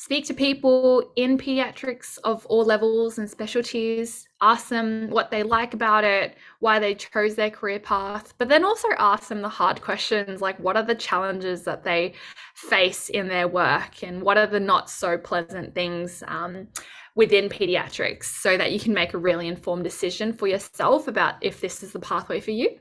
speak 0.00 0.24
to 0.24 0.32
people 0.32 1.10
in 1.16 1.36
pediatrics 1.36 2.20
of 2.22 2.46
all 2.46 2.64
levels 2.64 3.18
and 3.18 3.28
specialties, 3.28 4.28
ask 4.40 4.68
them 4.68 5.10
what 5.10 5.32
they 5.32 5.42
like 5.42 5.74
about 5.74 6.04
it, 6.04 6.36
why 6.60 6.78
they 6.78 6.94
chose 6.94 7.34
their 7.34 7.50
career 7.50 7.80
path, 7.80 8.32
but 8.38 8.48
then 8.48 8.64
also 8.64 8.86
ask 8.96 9.28
them 9.28 9.42
the 9.42 9.48
hard 9.48 9.82
questions 9.82 10.40
like 10.40 10.56
what 10.60 10.76
are 10.76 10.84
the 10.84 10.94
challenges 10.94 11.64
that 11.64 11.82
they 11.82 12.14
face 12.54 13.08
in 13.08 13.26
their 13.26 13.48
work 13.48 14.04
and 14.04 14.22
what 14.22 14.38
are 14.38 14.46
the 14.46 14.60
not 14.60 14.88
so 14.88 15.18
pleasant 15.18 15.74
things 15.74 16.22
um, 16.28 16.68
within 17.16 17.48
pediatrics 17.48 18.26
so 18.26 18.56
that 18.56 18.70
you 18.70 18.78
can 18.78 18.94
make 18.94 19.14
a 19.14 19.18
really 19.18 19.48
informed 19.48 19.82
decision 19.82 20.32
for 20.32 20.46
yourself 20.46 21.08
about 21.08 21.34
if 21.40 21.60
this 21.60 21.82
is 21.82 21.90
the 21.90 21.98
pathway 21.98 22.38
for 22.38 22.52
you. 22.52 22.78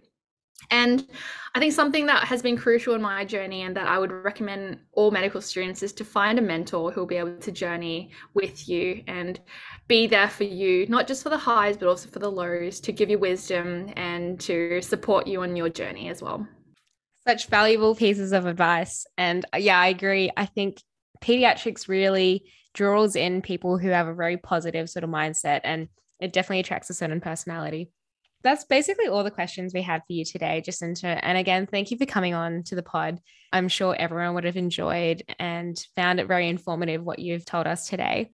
And 0.71 1.07
I 1.55 1.59
think 1.59 1.73
something 1.73 2.07
that 2.07 2.27
has 2.27 2.41
been 2.41 2.57
crucial 2.57 2.93
in 2.95 3.01
my 3.01 3.23
journey 3.23 3.63
and 3.63 3.75
that 3.75 3.87
I 3.87 3.99
would 3.99 4.11
recommend 4.11 4.79
all 4.93 5.11
medical 5.11 5.41
students 5.41 5.81
is 5.83 5.93
to 5.93 6.03
find 6.03 6.37
a 6.37 6.41
mentor 6.41 6.91
who 6.91 7.01
will 7.01 7.07
be 7.07 7.17
able 7.17 7.37
to 7.37 7.51
journey 7.51 8.11
with 8.33 8.67
you 8.67 9.03
and 9.07 9.39
be 9.87 10.07
there 10.07 10.29
for 10.29 10.43
you, 10.43 10.85
not 10.87 11.07
just 11.07 11.23
for 11.23 11.29
the 11.29 11.37
highs, 11.37 11.77
but 11.77 11.87
also 11.87 12.09
for 12.09 12.19
the 12.19 12.29
lows, 12.29 12.79
to 12.81 12.91
give 12.91 13.09
you 13.09 13.17
wisdom 13.17 13.91
and 13.95 14.39
to 14.41 14.81
support 14.81 15.27
you 15.27 15.41
on 15.43 15.55
your 15.55 15.69
journey 15.69 16.09
as 16.09 16.21
well. 16.21 16.45
Such 17.25 17.47
valuable 17.47 17.95
pieces 17.95 18.31
of 18.31 18.45
advice. 18.45 19.05
And 19.17 19.45
uh, 19.53 19.57
yeah, 19.57 19.79
I 19.79 19.87
agree. 19.87 20.31
I 20.35 20.45
think 20.45 20.81
pediatrics 21.21 21.87
really 21.87 22.51
draws 22.73 23.15
in 23.15 23.41
people 23.41 23.77
who 23.77 23.89
have 23.89 24.07
a 24.07 24.13
very 24.13 24.37
positive 24.37 24.89
sort 24.89 25.03
of 25.03 25.09
mindset 25.09 25.61
and 25.63 25.87
it 26.19 26.33
definitely 26.33 26.59
attracts 26.59 26.89
a 26.89 26.93
certain 26.93 27.21
personality 27.21 27.89
that's 28.43 28.65
basically 28.65 29.07
all 29.07 29.23
the 29.23 29.31
questions 29.31 29.73
we 29.73 29.81
had 29.81 30.01
for 30.07 30.13
you 30.13 30.23
today, 30.23 30.61
Jacinta. 30.61 31.23
And 31.25 31.37
again, 31.37 31.67
thank 31.67 31.91
you 31.91 31.97
for 31.97 32.05
coming 32.05 32.33
on 32.33 32.63
to 32.63 32.75
the 32.75 32.83
pod. 32.83 33.19
I'm 33.51 33.67
sure 33.67 33.95
everyone 33.97 34.35
would 34.35 34.43
have 34.43 34.57
enjoyed 34.57 35.23
and 35.39 35.77
found 35.95 36.19
it 36.19 36.27
very 36.27 36.49
informative 36.49 37.03
what 37.03 37.19
you've 37.19 37.45
told 37.45 37.67
us 37.67 37.87
today. 37.87 38.31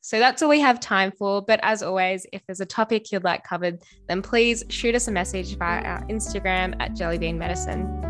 So 0.00 0.18
that's 0.18 0.42
all 0.42 0.48
we 0.48 0.60
have 0.60 0.80
time 0.80 1.12
for. 1.18 1.42
But 1.42 1.60
as 1.62 1.82
always, 1.82 2.26
if 2.32 2.42
there's 2.46 2.60
a 2.60 2.66
topic 2.66 3.12
you'd 3.12 3.24
like 3.24 3.44
covered, 3.44 3.82
then 4.08 4.22
please 4.22 4.64
shoot 4.70 4.94
us 4.94 5.08
a 5.08 5.12
message 5.12 5.56
via 5.56 5.82
our 5.82 6.02
Instagram 6.06 6.76
at 6.80 6.92
Jellybean 6.92 7.36
Medicine. 7.36 8.07